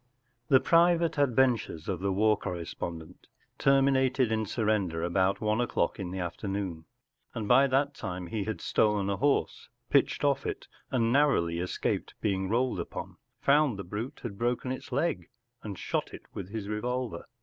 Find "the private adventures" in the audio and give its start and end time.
0.55-1.87